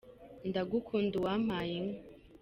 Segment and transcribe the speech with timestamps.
[0.49, 1.99] Ndagukunda uwampaye inka!